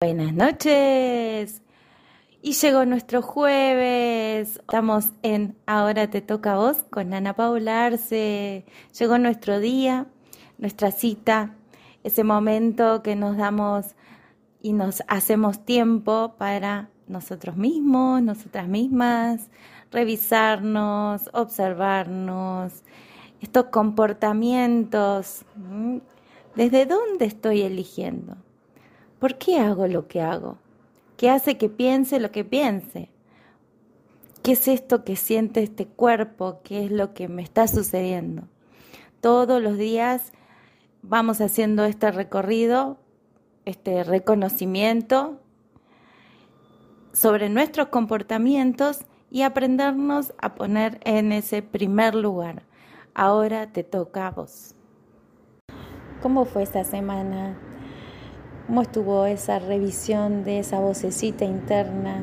[0.00, 1.60] Buenas noches.
[2.40, 4.58] Y llegó nuestro jueves.
[4.60, 8.64] Estamos en Ahora te toca a vos con Ana Paula Arce.
[8.96, 10.06] Llegó nuestro día,
[10.56, 11.56] nuestra cita,
[12.04, 13.96] ese momento que nos damos
[14.62, 19.50] y nos hacemos tiempo para nosotros mismos, nosotras mismas,
[19.90, 22.84] revisarnos, observarnos,
[23.40, 25.44] estos comportamientos.
[26.54, 28.36] ¿Desde dónde estoy eligiendo?
[29.18, 30.58] ¿Por qué hago lo que hago?
[31.16, 33.10] ¿Qué hace que piense lo que piense?
[34.42, 36.60] ¿Qué es esto que siente este cuerpo?
[36.62, 38.44] ¿Qué es lo que me está sucediendo?
[39.20, 40.32] Todos los días
[41.02, 42.98] vamos haciendo este recorrido,
[43.64, 45.40] este reconocimiento
[47.12, 52.62] sobre nuestros comportamientos y aprendernos a poner en ese primer lugar.
[53.14, 54.76] Ahora te toca a vos.
[56.22, 57.58] ¿Cómo fue esta semana?
[58.68, 62.22] ¿Cómo estuvo esa revisión de esa vocecita interna?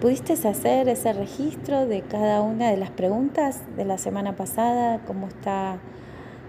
[0.00, 5.00] ¿Pudiste hacer ese registro de cada una de las preguntas de la semana pasada?
[5.06, 5.78] ¿Cómo están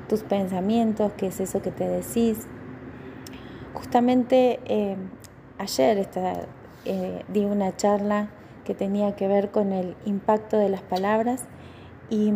[0.07, 1.11] tus pensamientos?
[1.17, 2.47] ¿Qué es eso que te decís?
[3.73, 4.95] Justamente eh,
[5.57, 6.07] ayer
[6.85, 8.29] eh, di una charla
[8.63, 11.43] que tenía que ver con el impacto de las palabras
[12.09, 12.31] y,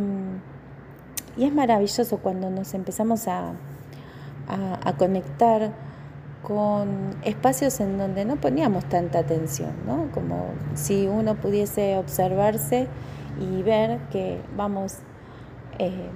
[1.38, 3.54] es maravilloso cuando nos empezamos a,
[4.50, 5.72] a conectar
[6.46, 10.12] con espacios en donde no poníamos tanta atención, ¿no?
[10.14, 12.88] Como si uno pudiese observarse
[13.40, 14.98] y ver que vamos
[15.80, 16.10] eh,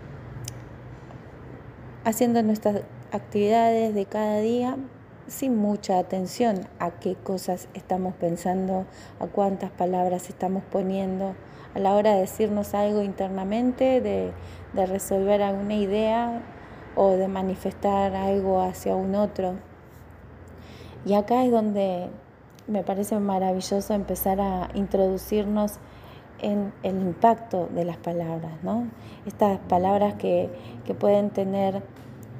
[2.05, 4.77] haciendo nuestras actividades de cada día
[5.25, 8.85] sin mucha atención a qué cosas estamos pensando,
[9.19, 11.33] a cuántas palabras estamos poniendo,
[11.73, 14.31] a la hora de decirnos algo internamente, de,
[14.73, 16.43] de resolver alguna idea
[16.95, 19.68] o de manifestar algo hacia un otro.
[21.05, 22.07] Y acá es donde
[22.67, 25.79] me parece maravilloso empezar a introducirnos
[26.41, 28.87] en el impacto de las palabras, ¿no?
[29.25, 30.49] Estas palabras que,
[30.99, 31.83] pueden tener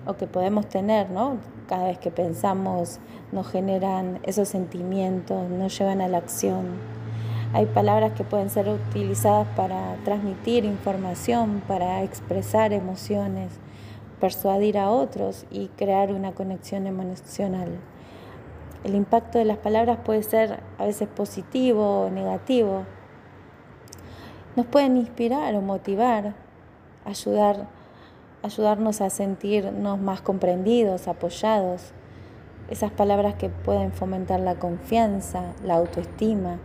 [0.06, 1.38] o que podemos tener, ¿no?
[1.68, 3.00] Cada vez que pensamos
[3.31, 6.66] nos generan esos sentimientos, nos llevan a la acción.
[7.53, 13.52] Hay palabras que pueden ser utilizadas para transmitir información, para expresar emociones,
[14.19, 17.80] persuadir a otros y crear una conexión emocional.
[18.84, 22.86] El impacto de las palabras puede ser a veces positivo o negativo.
[24.56, 26.34] Nos pueden inspirar o motivar,
[27.04, 27.68] ayudar,
[28.42, 31.92] ayudarnos a sentirnos más comprendidos, apoyados.
[32.70, 36.60] Esas palabras que pueden fomentar la confianza, la autoestima.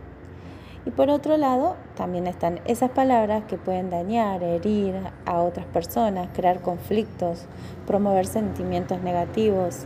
[0.85, 4.95] Y por otro lado, también están esas palabras que pueden dañar, herir
[5.25, 7.45] a otras personas, crear conflictos,
[7.85, 9.85] promover sentimientos negativos,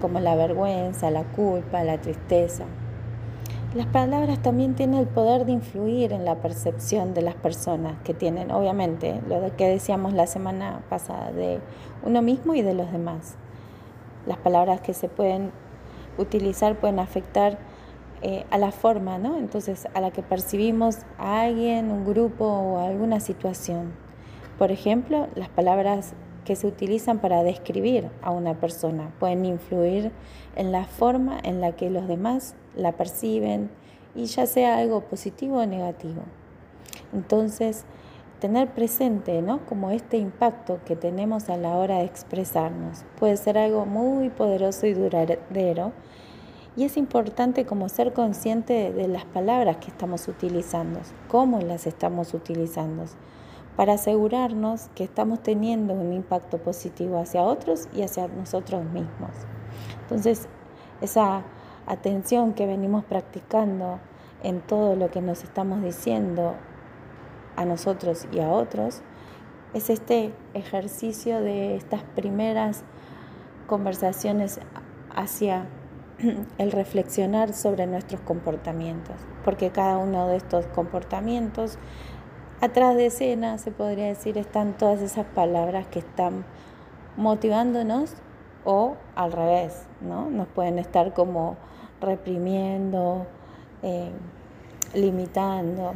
[0.00, 2.64] como la vergüenza, la culpa, la tristeza.
[3.74, 8.14] Las palabras también tienen el poder de influir en la percepción de las personas que
[8.14, 11.60] tienen, obviamente, lo que decíamos la semana pasada, de
[12.02, 13.36] uno mismo y de los demás.
[14.26, 15.52] Las palabras que se pueden
[16.16, 17.58] utilizar pueden afectar
[18.22, 19.36] eh, a la forma, ¿no?
[19.36, 23.92] Entonces, a la que percibimos a alguien, un grupo o alguna situación.
[24.58, 26.14] Por ejemplo, las palabras
[26.48, 29.12] que se utilizan para describir a una persona.
[29.20, 30.12] Pueden influir
[30.56, 33.68] en la forma en la que los demás la perciben
[34.14, 36.22] y ya sea algo positivo o negativo.
[37.12, 37.84] Entonces,
[38.40, 39.66] tener presente, ¿no?
[39.66, 44.86] Como este impacto que tenemos a la hora de expresarnos puede ser algo muy poderoso
[44.86, 45.92] y duradero.
[46.78, 52.32] Y es importante como ser consciente de las palabras que estamos utilizando, cómo las estamos
[52.32, 53.04] utilizando
[53.78, 59.30] para asegurarnos que estamos teniendo un impacto positivo hacia otros y hacia nosotros mismos.
[60.00, 60.48] Entonces,
[61.00, 61.44] esa
[61.86, 64.00] atención que venimos practicando
[64.42, 66.56] en todo lo que nos estamos diciendo
[67.54, 69.02] a nosotros y a otros,
[69.74, 72.82] es este ejercicio de estas primeras
[73.68, 74.58] conversaciones
[75.14, 75.68] hacia
[76.58, 79.14] el reflexionar sobre nuestros comportamientos,
[79.44, 81.78] porque cada uno de estos comportamientos
[82.60, 86.44] Atrás de escena, se podría decir, están todas esas palabras que están
[87.16, 88.14] motivándonos
[88.64, 90.28] o al revés, ¿no?
[90.28, 91.56] Nos pueden estar como
[92.00, 93.26] reprimiendo,
[93.84, 94.10] eh,
[94.92, 95.94] limitando.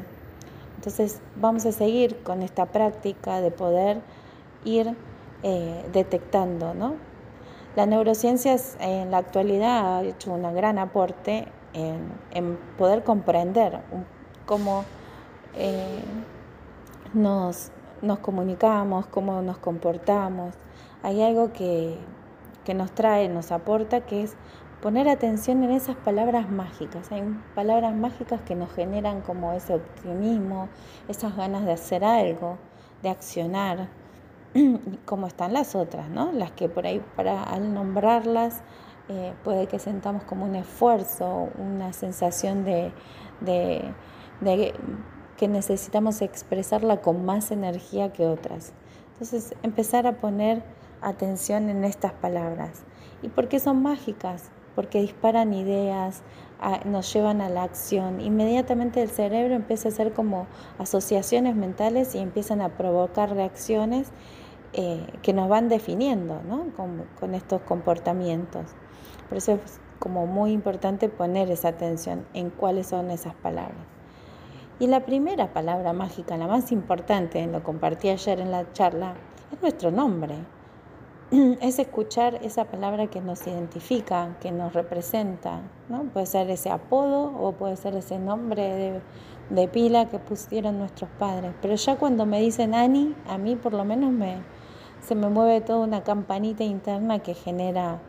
[0.77, 4.01] Entonces vamos a seguir con esta práctica de poder
[4.65, 4.97] ir
[5.43, 6.95] eh, detectando, ¿no?
[7.75, 13.81] La neurociencia en la actualidad ha hecho un gran aporte en, poder comprender
[14.47, 14.85] cómo
[15.55, 16.03] eh,
[17.15, 17.71] nos,
[18.01, 20.55] nos comunicamos, cómo nos comportamos.
[21.03, 21.99] Hay algo que,
[22.65, 24.37] que nos trae, nos aporta, que es
[24.81, 27.13] poner atención en esas palabras mágicas.
[27.13, 27.23] Hay
[27.55, 30.69] palabras mágicas que nos generan como ese optimismo,
[31.09, 32.59] esas ganas de hacer algo,
[33.03, 33.89] de accionar,
[35.07, 36.33] como están las otras, ¿no?
[36.33, 38.63] Las que por ahí, para, al nombrarlas,
[39.09, 42.93] eh, puede que sentamos como un esfuerzo, una sensación de,
[43.41, 43.83] de,
[44.41, 44.75] de
[45.37, 48.73] que necesitamos expresarla con más energía que otras.
[49.13, 50.63] Entonces, empezar a poner
[51.01, 52.85] atención en estas palabras.
[53.23, 54.51] ¿Y por qué son mágicas?
[54.75, 56.23] porque disparan ideas,
[56.85, 58.21] nos llevan a la acción.
[58.21, 60.47] Inmediatamente el cerebro empieza a hacer como
[60.79, 64.11] asociaciones mentales y empiezan a provocar reacciones
[64.73, 66.41] eh, que nos van definiendo
[67.19, 68.67] con, estos comportamientos.
[69.29, 73.87] Por eso es como muy importante poner esa atención en cuáles son esas palabras.
[74.83, 79.15] Y la primera palabra mágica, la más importante, lo compartí ayer en la charla,
[79.53, 80.35] es nuestro nombre.
[81.31, 86.03] es escuchar esa palabra que nos identifica, que nos representa, ¿no?
[86.07, 89.01] Puede ser ese apodo o puede ser ese nombre
[89.51, 91.53] de, pila que pusieron nuestros padres.
[91.63, 94.39] Pero ya cuando me dicen Ani, a mí por lo menos me,
[95.01, 98.01] se me mueve toda una campanita interna que genera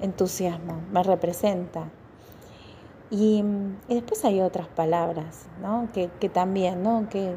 [0.00, 1.90] entusiasmo, me representa.
[3.10, 3.44] Y,
[3.88, 5.88] después hay otras palabras, ¿no?
[5.92, 7.08] Que, también, ¿no?
[7.08, 7.34] Que,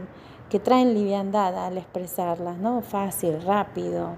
[0.50, 2.82] que traen liviandad al expresarlas, ¿no?
[2.82, 4.18] Fácil, rápido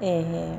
[0.00, 0.56] eh,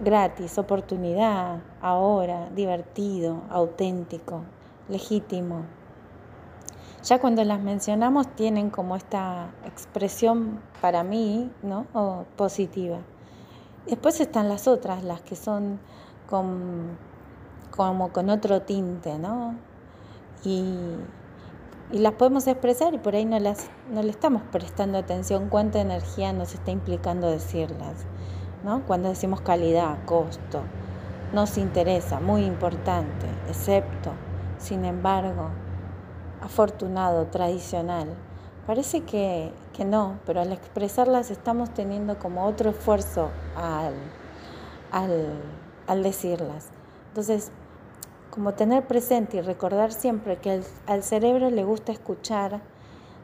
[0.00, 4.42] gratis, oportunidad, ahora, divertido, auténtico,
[4.88, 5.62] legítimo.
[7.04, 11.86] Ya cuando las mencionamos tienen como esta expresión para mí, ¿no?
[12.36, 12.98] positiva.
[13.86, 15.80] Después están las otras, las que son
[16.28, 16.96] con,
[17.80, 19.54] como con otro tinte, ¿no?
[20.44, 20.64] Y,
[21.92, 25.80] y las podemos expresar y por ahí no, las, no le estamos prestando atención cuánta
[25.80, 28.04] energía nos está implicando decirlas.
[28.86, 30.60] Cuando decimos calidad, costo,
[31.32, 34.10] nos interesa, muy importante, excepto,
[34.58, 35.48] sin embargo,
[36.42, 38.08] afortunado, tradicional.
[38.66, 39.52] Parece que,
[39.86, 43.94] no, pero al expresarlas estamos teniendo como otro esfuerzo al,
[44.92, 46.68] al, decirlas.
[47.08, 47.50] Entonces,
[48.40, 52.62] como tener presente y recordar siempre que al cerebro le gusta escuchar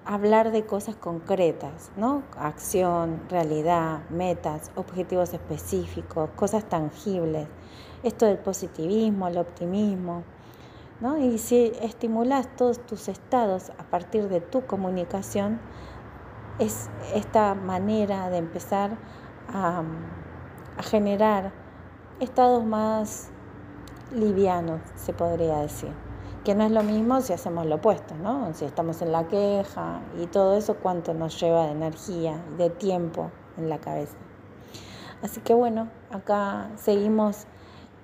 [0.05, 2.23] hablar de cosas concretas, ¿no?
[2.37, 7.49] Acción, realidad, metas, objetivos específicos, cosas tangibles.
[8.03, 10.23] Esto del positivismo, el optimismo,
[11.01, 11.17] ¿no?
[11.17, 15.61] Y si estimulas todos tus estados a partir de tu comunicación,
[16.59, 18.99] es esta manera de empezar
[19.51, 19.83] a,
[20.77, 21.53] a generar
[22.21, 23.31] estados más
[24.13, 25.93] livianos, se podría decir
[26.47, 28.55] que no es lo mismo si hacemos lo opuesto, ¿no?
[28.55, 32.71] Si estamos en la queja y todo eso, cuánto nos lleva de energía y de
[32.71, 34.17] tiempo en la cabeza.
[35.23, 37.49] Así que bueno, acá seguimos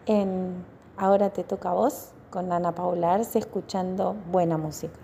[0.06, 0.64] en
[0.96, 4.98] Ahora te toca a vos con Ana Paula Arce escuchando buena música.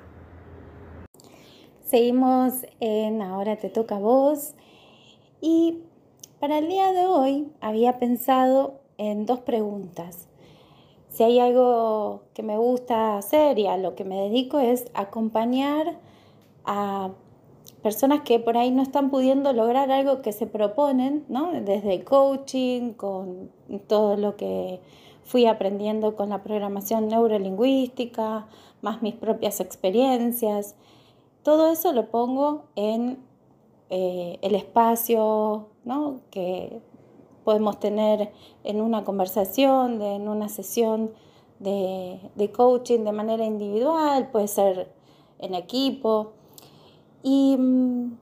[1.84, 4.54] Seguimos en Ahora te toca a vos
[5.40, 5.84] y
[6.40, 10.27] para el día de hoy había pensado en dos preguntas
[11.18, 15.98] si hay algo que me gusta hacer y a lo que me dedico es acompañar
[16.64, 17.10] a
[17.82, 21.50] personas que por ahí no están pudiendo lograr algo que se proponen, ¿no?
[21.60, 23.50] Desde coaching, con
[23.88, 24.78] todo lo que
[25.24, 28.46] fui aprendiendo con la programación neurolingüística,
[28.80, 30.76] más mis propias experiencias.
[31.42, 33.18] Todo eso lo pongo en
[33.90, 36.20] eh, el espacio ¿no?
[36.30, 36.80] que
[37.48, 38.30] podemos tener
[38.62, 41.12] en una conversación, en una sesión
[41.60, 44.92] de, coaching de manera individual, puede ser
[45.38, 46.32] en equipo.
[47.22, 48.18] Y, mm,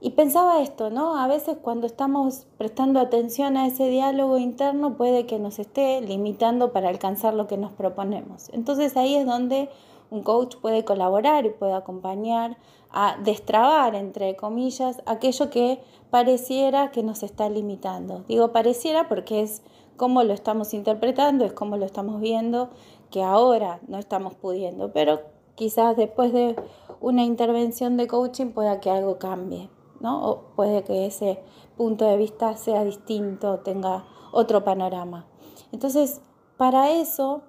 [0.00, 1.18] y pensaba esto, ¿no?
[1.18, 6.72] A veces cuando estamos prestando atención a ese diálogo interno puede que nos esté limitando
[6.72, 8.48] para alcanzar lo que nos proponemos.
[8.54, 9.68] Entonces ahí es donde
[10.10, 12.56] un coach puede colaborar y puede acompañar
[12.92, 15.80] a destrabar, entre comillas, aquello que
[16.10, 18.24] pareciera que nos está limitando.
[18.28, 19.62] Digo pareciera porque es
[19.96, 22.70] como lo estamos interpretando, es como lo estamos viendo,
[23.10, 25.20] que ahora no estamos pudiendo, pero
[25.54, 26.56] quizás después de
[27.00, 29.68] una intervención de coaching pueda que algo cambie,
[30.00, 30.24] ¿no?
[30.26, 31.42] O puede que ese
[31.76, 35.26] punto de vista sea distinto, tenga otro panorama.
[35.72, 36.22] Entonces,
[36.56, 37.42] para eso,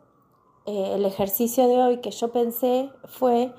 [0.65, 3.53] eh, el ejercicio de hoy que yo pensé fue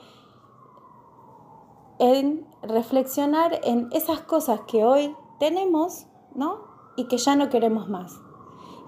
[2.03, 6.65] en reflexionar en esas cosas que hoy tenemos, ¿no?
[6.97, 8.21] Y que ya no queremos más.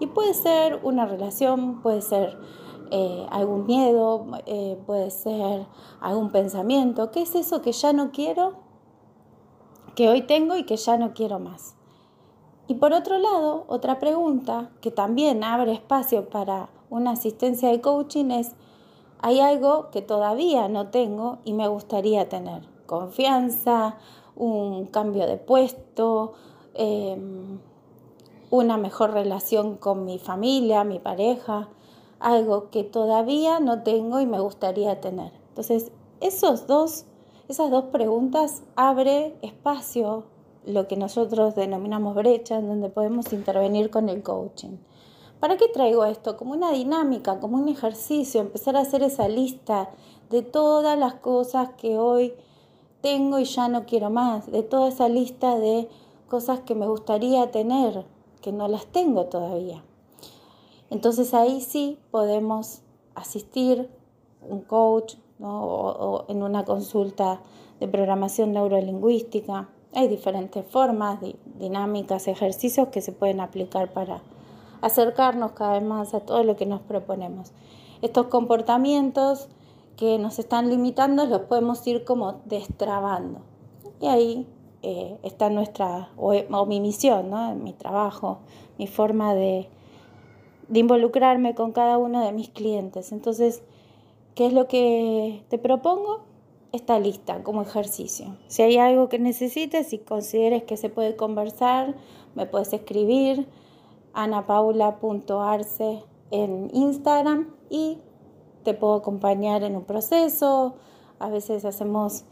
[0.00, 2.36] Y puede ser una relación, puede ser
[2.90, 5.68] eh, algún miedo, eh, puede ser
[6.00, 7.12] algún pensamiento.
[7.12, 8.54] ¿Qué es eso que ya no quiero?
[9.94, 11.76] Que hoy tengo y que ya no quiero más.
[12.66, 18.32] Y por otro lado, otra pregunta que también abre espacio para una asistencia de coaching
[18.32, 18.56] es,
[19.20, 22.73] hay algo que todavía no tengo y me gustaría tener.
[22.86, 23.96] Confianza,
[24.36, 26.34] un cambio de puesto,
[26.74, 27.58] em,
[28.50, 31.68] una mejor relación con mi familia, mi pareja,
[32.20, 35.32] algo que todavía no tengo y me gustaría tener.
[35.48, 37.04] Entonces, esos dos,
[37.48, 40.24] esas dos preguntas abre espacio
[40.66, 44.78] lo que nosotros denominamos brecha, en donde podemos intervenir con el coaching.
[45.40, 46.36] ¿Para qué traigo esto?
[46.36, 49.90] Como una dinámica, como un ejercicio, empezar a hacer esa lista
[50.30, 52.32] de todas las cosas que hoy
[53.04, 55.90] tengo y ya no quiero más, de toda esa lista de
[56.26, 58.06] cosas que me gustaría tener,
[58.40, 59.84] que no las tengo todavía.
[60.88, 62.80] Entonces ahí sí podemos
[63.14, 63.90] asistir
[64.40, 67.42] un coach o, en una consulta
[67.78, 69.68] de programación neurolingüística.
[69.92, 71.18] Hay diferentes formas,
[71.58, 74.22] dinámicas, ejercicios que se pueden aplicar para
[74.80, 77.52] acercarnos cada vez más a todo lo que nos proponemos.
[78.00, 79.48] Estos comportamientos
[79.96, 83.40] que nos están limitando los podemos ir como destrabando.
[84.00, 84.46] Y ahí
[84.82, 86.34] eh, está nuestra, o,
[86.66, 87.30] mi misión,
[87.62, 88.40] mi trabajo,
[88.78, 89.68] mi forma de,
[90.72, 93.12] involucrarme con cada uno de mis clientes.
[93.12, 93.62] Entonces,
[94.34, 96.22] ¿qué es lo que te propongo?
[96.72, 98.36] Esta lista como ejercicio.
[98.48, 101.94] Si hay algo que necesites y consideres que se puede conversar,
[102.34, 103.46] me puedes escribir
[104.12, 107.98] anapaula.arce en Instagram y
[108.64, 110.74] te puedo acompañar en un proceso.
[111.20, 112.24] A veces hacemos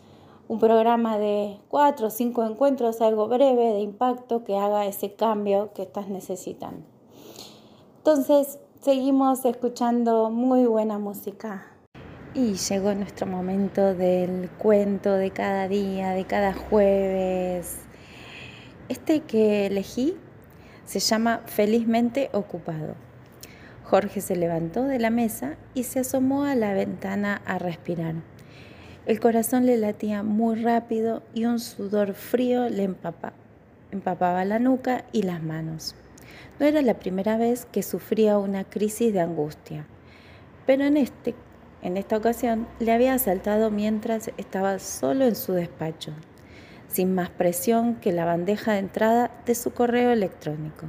[0.48, 5.72] un programa de cuatro o cinco encuentros, algo breve, de impacto, que haga ese cambio
[5.72, 6.84] que estás necesitando.
[7.98, 11.66] Entonces, seguimos escuchando muy buena música.
[12.34, 17.78] Y llegó nuestro momento del cuento de cada día, de cada jueves.
[18.88, 20.16] Este que elegí
[20.84, 23.11] se llama Felizmente Ocupado.
[23.92, 28.14] Jorge se levantó de la mesa y se asomó a la ventana a respirar.
[29.04, 35.24] El corazón le latía muy rápido y un sudor frío le empapaba la nuca y
[35.24, 35.94] las manos.
[36.58, 39.84] No era la primera vez que sufría una crisis de angustia,
[40.64, 41.34] pero en, este,
[41.82, 46.14] en esta ocasión le había asaltado mientras estaba solo en su despacho,
[46.88, 50.86] sin más presión que la bandeja de entrada de su correo electrónico.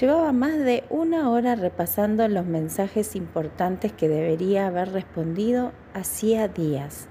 [0.00, 7.08] Llevaba más de una hora repasando los mensajes importantes que debería haber respondido hacía días.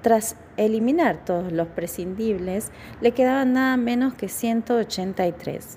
[0.00, 2.70] Tras eliminar todos los prescindibles,
[3.02, 5.76] le quedaban nada menos que 183.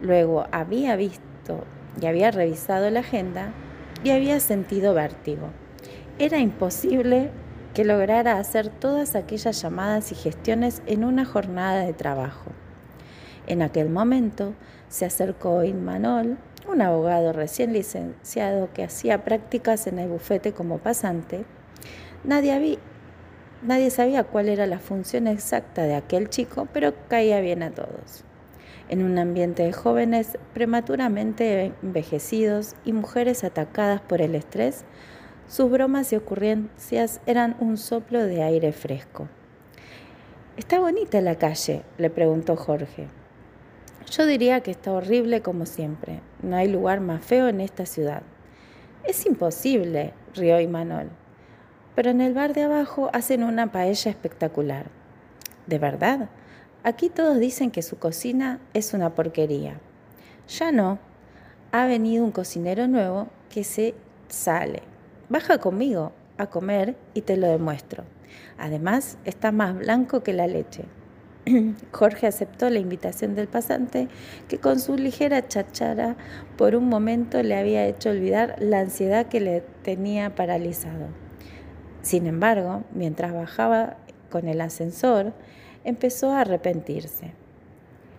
[0.00, 1.64] Luego había visto
[2.00, 3.52] y había revisado la agenda
[4.04, 5.48] y había sentido vértigo.
[6.20, 7.32] Era imposible
[7.74, 12.52] que lograra hacer todas aquellas llamadas y gestiones en una jornada de trabajo.
[13.46, 14.54] En aquel momento
[14.88, 21.44] se acercó Inmanol, un abogado recién licenciado que hacía prácticas en el bufete como pasante.
[22.24, 22.78] Nadie,
[23.62, 28.24] nadie sabía cuál era la función exacta de aquel chico, pero caía bien a todos
[28.92, 34.84] en un ambiente de jóvenes prematuramente envejecidos y mujeres atacadas por el estrés,
[35.48, 39.28] sus bromas y ocurrencias eran un soplo de aire fresco.
[40.58, 41.82] ¿Está bonita la calle?
[41.96, 43.08] le preguntó Jorge.
[44.10, 46.20] Yo diría que está horrible como siempre.
[46.42, 48.22] No hay lugar más feo en esta ciudad.
[49.04, 51.10] Es imposible, rió Imanol.
[51.94, 54.86] Pero en el bar de abajo hacen una paella espectacular.
[55.66, 56.28] ¿De verdad?
[56.84, 59.78] Aquí todos dicen que su cocina es una porquería.
[60.48, 60.98] Ya no.
[61.70, 63.94] Ha venido un cocinero nuevo que se
[64.28, 64.82] sale.
[65.28, 68.04] Baja conmigo a comer y te lo demuestro.
[68.58, 70.84] Además, está más blanco que la leche.
[71.92, 74.08] Jorge aceptó la invitación del pasante,
[74.48, 76.16] que con su ligera chachara
[76.56, 81.08] por un momento le había hecho olvidar la ansiedad que le tenía paralizado.
[82.02, 83.96] Sin embargo, mientras bajaba
[84.30, 85.32] con el ascensor,
[85.84, 87.32] empezó a arrepentirse.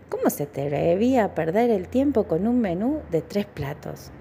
[0.10, 4.12] ¿Cómo se atrevía a perder el tiempo con un menú de tres platos?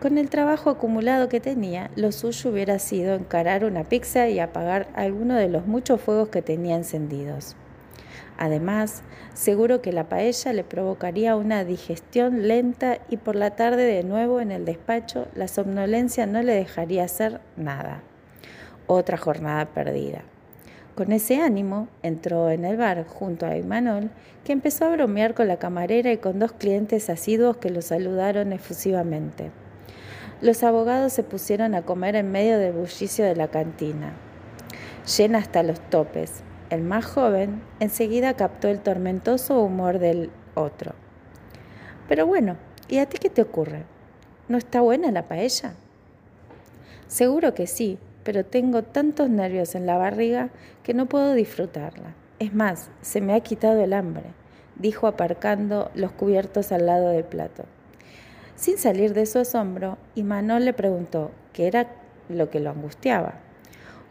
[0.00, 4.88] Con el trabajo acumulado que tenía, lo suyo hubiera sido encarar una pizza y apagar
[4.94, 7.56] alguno de los muchos fuegos que tenía encendidos.
[8.38, 9.02] Además,
[9.34, 14.40] seguro que la paella le provocaría una digestión lenta y por la tarde de nuevo
[14.40, 18.02] en el despacho la somnolencia no le dejaría hacer nada.
[18.86, 20.22] Otra jornada perdida.
[20.94, 24.10] Con ese ánimo, entró en el bar junto a Imanol,
[24.44, 28.52] que empezó a bromear con la camarera y con dos clientes asiduos que lo saludaron
[28.52, 29.50] efusivamente.
[30.40, 34.12] Los abogados se pusieron a comer en medio del bullicio de la cantina,
[35.16, 36.42] llena hasta los topes.
[36.68, 40.94] El más joven enseguida captó el tormentoso humor del otro.
[42.08, 42.56] Pero bueno,
[42.88, 43.84] ¿y a ti qué te ocurre?
[44.48, 45.74] ¿No está buena la paella?
[47.06, 50.50] Seguro que sí, pero tengo tantos nervios en la barriga
[50.82, 52.14] que no puedo disfrutarla.
[52.40, 54.24] Es más, se me ha quitado el hambre,
[54.74, 57.64] dijo aparcando los cubiertos al lado del plato.
[58.56, 61.86] Sin salir de su asombro, Imanol le preguntó qué era
[62.28, 63.34] lo que lo angustiaba.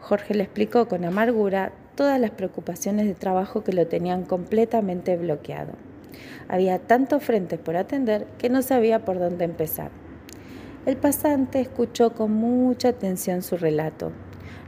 [0.00, 5.72] Jorge le explicó con amargura todas las preocupaciones de trabajo que lo tenían completamente bloqueado.
[6.48, 9.90] Había tantos frentes por atender que no sabía por dónde empezar.
[10.86, 14.12] El pasante escuchó con mucha atención su relato.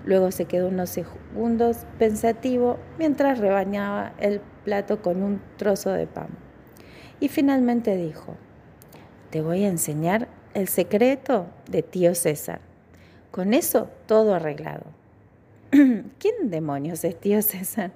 [0.05, 6.29] Luego se quedó unos segundos pensativo mientras rebañaba el plato con un trozo de pan.
[7.21, 8.35] Y finalmente dijo,
[9.31, 12.61] te voy a enseñar el secreto de tío César.
[13.31, 14.98] Con eso todo arreglado.
[15.71, 17.91] ¿Quién demonios es tío César?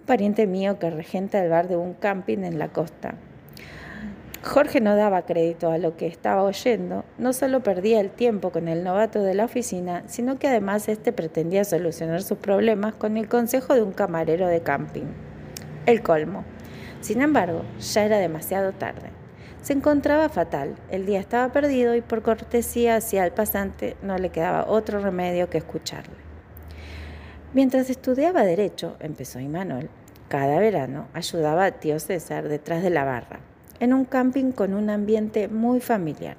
[0.00, 3.14] Un pariente mío que regenta el bar de un camping en la costa.
[4.42, 8.66] Jorge no daba crédito a lo que estaba oyendo, no solo perdía el tiempo con
[8.66, 13.28] el novato de la oficina, sino que además éste pretendía solucionar sus problemas con el
[13.28, 15.06] consejo de un camarero de camping.
[15.86, 16.42] El colmo.
[17.00, 19.10] Sin embargo, ya era demasiado tarde.
[19.62, 24.30] Se encontraba fatal, el día estaba perdido y por cortesía hacia el pasante no le
[24.30, 26.23] quedaba otro remedio que escucharle.
[27.54, 29.88] Mientras estudiaba derecho, empezó Imanol,
[30.28, 33.38] cada verano ayudaba a tío César detrás de la barra
[33.78, 36.36] en un camping con un ambiente muy familiar.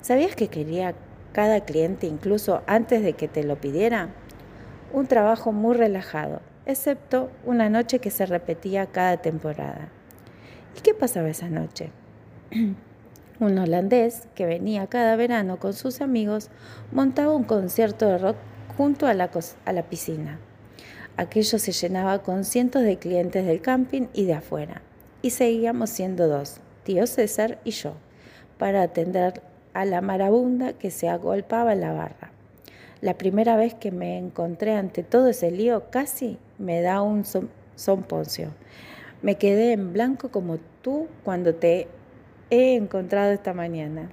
[0.00, 0.94] ¿Sabías que quería
[1.32, 4.08] cada cliente incluso antes de que te lo pidiera?
[4.92, 9.90] Un trabajo muy relajado, excepto una noche que se repetía cada temporada.
[10.76, 11.90] ¿Y qué pasaba esa noche?
[13.38, 16.50] un holandés que venía cada verano con sus amigos
[16.90, 18.36] montaba un concierto de rock
[18.76, 19.30] junto a la,
[19.64, 20.38] a la piscina.
[21.16, 24.82] Aquello se llenaba con cientos de clientes del camping y de afuera
[25.22, 27.94] y seguíamos siendo dos, tío César y yo,
[28.58, 29.42] para atender
[29.74, 32.30] a la marabunda que se agolpaba en la barra.
[33.00, 37.24] La primera vez que me encontré ante todo ese lío casi me da un
[37.74, 38.50] somponcio.
[39.20, 41.88] Me quedé en blanco como tú cuando te
[42.50, 44.10] he encontrado esta mañana.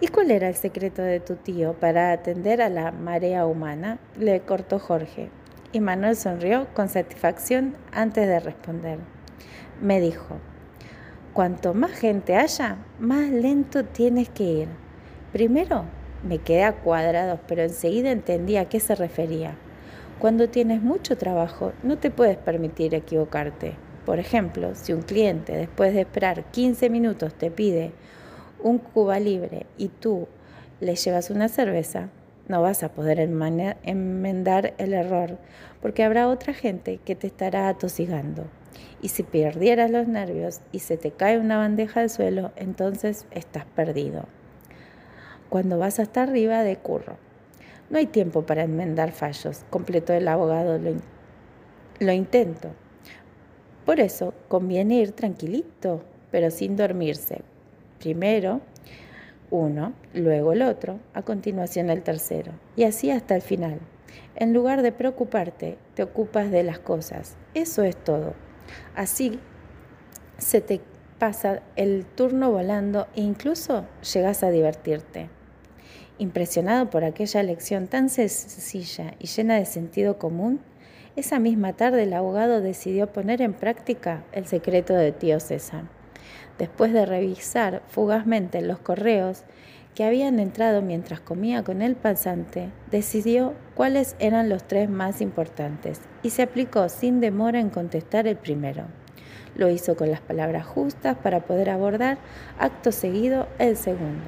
[0.00, 3.98] ¿Y cuál era el secreto de tu tío para atender a la marea humana?
[4.18, 5.30] Le cortó Jorge.
[5.72, 8.98] Y Manuel sonrió con satisfacción antes de responder
[9.80, 10.38] me dijo,
[11.32, 14.68] cuanto más gente haya, más lento tienes que ir.
[15.32, 15.84] Primero
[16.24, 19.54] me quedé a cuadrados, pero enseguida entendí a qué se refería.
[20.18, 23.74] Cuando tienes mucho trabajo, no te puedes permitir equivocarte.
[24.04, 27.92] Por ejemplo, si un cliente después de esperar 15 minutos te pide
[28.62, 30.28] un cuba libre y tú
[30.80, 32.08] le llevas una cerveza,
[32.48, 35.38] no vas a poder enmendar el error,
[35.82, 38.44] porque habrá otra gente que te estará atosigando.
[39.02, 43.64] Y si perdieras los nervios y se te cae una bandeja al suelo, entonces estás
[43.64, 44.24] perdido.
[45.48, 47.16] Cuando vas hasta arriba de curro.
[47.90, 50.78] No hay tiempo para enmendar fallos, completó el abogado.
[50.78, 50.92] Lo,
[52.00, 52.70] lo intento.
[53.86, 57.42] Por eso conviene ir tranquilito, pero sin dormirse.
[57.98, 58.60] Primero
[59.50, 63.80] uno, luego el otro, a continuación el tercero, y así hasta el final.
[64.36, 67.36] En lugar de preocuparte, te ocupas de las cosas.
[67.54, 68.34] Eso es todo.
[68.94, 69.40] Así
[70.36, 70.80] se te
[71.18, 75.30] pasa el turno volando e incluso llegas a divertirte.
[76.18, 80.60] Impresionado por aquella lección tan sencilla y llena de sentido común,
[81.16, 85.97] esa misma tarde el abogado decidió poner en práctica el secreto de tío César.
[86.58, 89.44] Después de revisar fugazmente los correos
[89.94, 96.00] que habían entrado mientras comía con el pasante, decidió cuáles eran los tres más importantes
[96.22, 98.84] y se aplicó sin demora en contestar el primero.
[99.56, 102.18] Lo hizo con las palabras justas para poder abordar
[102.58, 104.26] acto seguido el segundo.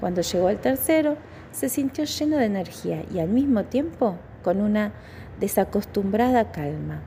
[0.00, 1.16] Cuando llegó el tercero,
[1.52, 4.92] se sintió lleno de energía y al mismo tiempo con una
[5.38, 7.02] desacostumbrada calma.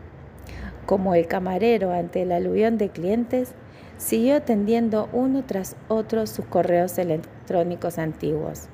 [0.86, 3.54] Como el camarero ante el aluvión de clientes,
[3.98, 8.68] Siguió atendiendo uno tras otro sus correos electrónicos antiguos.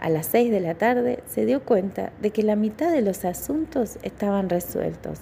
[0.00, 3.24] A las seis de la tarde se dio cuenta de que la mitad de los
[3.24, 5.20] asuntos estaban resueltos.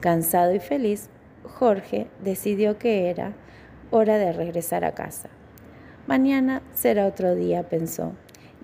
[0.00, 1.08] Cansado y feliz,
[1.42, 3.32] Jorge decidió que era
[3.90, 5.28] hora de regresar a casa.
[6.06, 8.12] Mañana será otro día, pensó,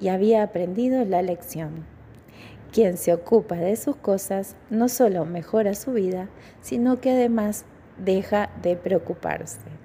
[0.01, 1.85] y había aprendido la lección.
[2.73, 6.29] Quien se ocupa de sus cosas no solo mejora su vida,
[6.61, 7.65] sino que además
[7.99, 9.84] deja de preocuparse.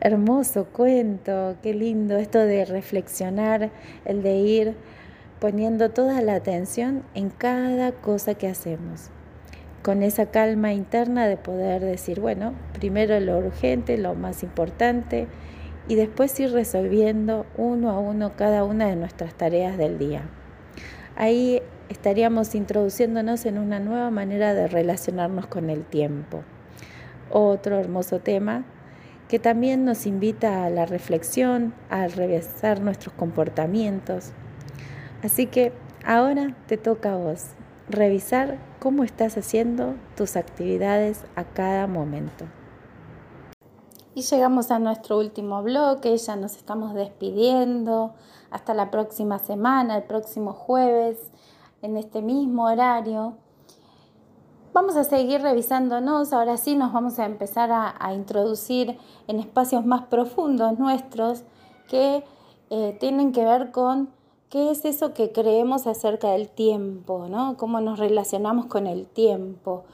[0.00, 3.70] Hermoso cuento, qué lindo esto de reflexionar,
[4.04, 4.74] el de ir
[5.40, 9.10] poniendo toda la atención en cada cosa que hacemos.
[9.82, 15.28] con esa calma interna de poder decir, bueno, primero lo urgente, lo más importante,
[15.88, 20.28] y después ir resolviendo uno a uno cada una de nuestras tareas del día.
[21.16, 26.42] Ahí estaríamos introduciéndonos en una nueva manera de relacionarnos con el tiempo.
[27.30, 28.64] Otro hermoso tema
[29.28, 34.32] que también nos invita a la reflexión, a revisar nuestros comportamientos.
[35.22, 35.72] Así que
[36.04, 37.48] ahora te toca a vos
[37.88, 42.46] revisar cómo estás haciendo tus actividades a cada momento.
[44.14, 48.14] Y llegamos a nuestro último bloque, ya nos estamos despidiendo.
[48.50, 51.30] Hasta la próxima semana, el próximo jueves,
[51.82, 53.36] en este mismo horario.
[54.74, 60.02] Vamos a seguir revisándonos, ahora sí nos vamos a empezar a, introducir en espacios más
[60.06, 61.42] profundos nuestros
[61.88, 62.22] que
[62.68, 64.10] eh, tienen que ver con
[64.50, 67.56] qué es eso que creemos acerca del tiempo, ¿no?
[67.56, 69.84] Cómo nos relacionamos con el tiempo.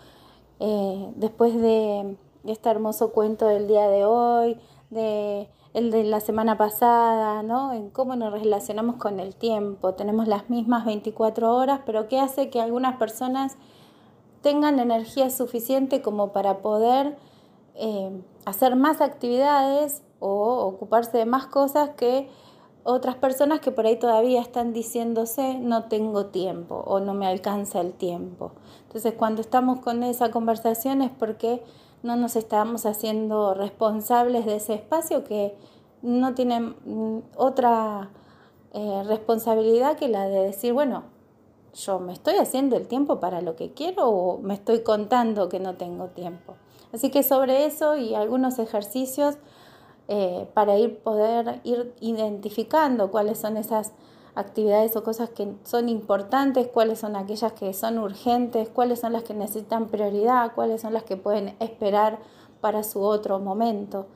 [0.59, 4.59] Eh, después de este hermoso cuento del día de hoy,
[4.91, 7.73] de el de la semana pasada, ¿no?
[7.73, 9.95] En cómo nos relacionamos con el tiempo.
[9.95, 13.57] Tenemos las mismas 24 horas, pero ¿qué hace que algunas personas
[14.44, 17.16] tengan energía suficiente como para poder
[17.76, 18.11] eh,
[18.44, 22.28] hacer más actividades o ocuparse de más cosas que
[22.85, 27.80] otras personas que por ahí todavía están diciéndose no tengo tiempo o no me alcanza
[27.80, 28.52] el tiempo.
[28.87, 31.62] Entonces cuando estamos con esa conversación es porque
[32.02, 35.57] no nos estamos haciendo responsables de ese espacio que
[36.02, 38.11] no tiene mm, otra
[38.74, 41.13] eh, responsabilidad que la de decir, bueno,
[41.75, 45.61] yo me estoy haciendo el tiempo para lo que quiero o me estoy contando que
[45.61, 46.55] no tengo tiempo.
[46.93, 49.37] Así que sobre eso y algunos ejercicios
[50.07, 53.93] eh, para ir poder ir identificando cuáles son esas
[54.35, 59.23] actividades o cosas que son importantes, cuáles son aquellas que son urgentes, cuáles son las
[59.23, 62.19] que necesitan prioridad, cuáles son las que pueden esperar
[62.61, 64.07] para su otro momento.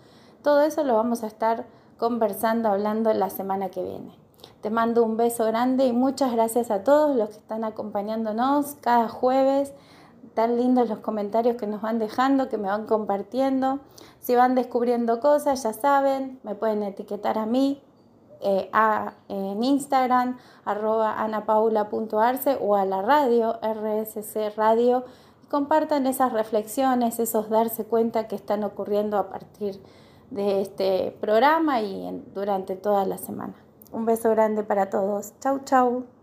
[0.42, 1.66] Todo eso lo vamos a estar
[1.98, 4.27] conversando, hablando la semana que viene.
[4.60, 9.08] Te mando un beso grande y muchas gracias a todos los que están acompañándonos cada
[9.08, 9.72] jueves.
[10.34, 13.78] Tan lindos los comentarios que nos van dejando, que me van compartiendo.
[14.18, 17.80] Si van descubriendo cosas, ya saben, me pueden etiquetar a mí,
[18.40, 18.70] eh,
[19.28, 25.04] en Instagram, arroba anapaula.arce o a la radio, RSC Radio,
[25.44, 29.80] y compartan esas reflexiones, esos darse cuenta que están ocurriendo a partir
[30.30, 33.54] de este programa y durante toda la semana.
[33.90, 35.32] Un beso grande para todos.
[35.40, 36.17] Chau, chau.